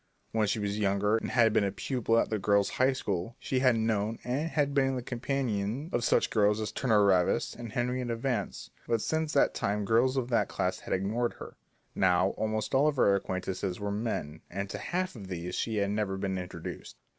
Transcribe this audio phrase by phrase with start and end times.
[0.31, 3.59] When she was younger and had been a pupil at the Girls' High School, she
[3.59, 7.71] had known and had even been the companion of such girls as Turner Ravis and
[7.71, 11.55] Henrietta Vance, but since that time girls of that class had ignored her.
[11.93, 15.91] Now, almost all of her acquaintances were men, and to half of these she had
[15.91, 16.97] never been introduced.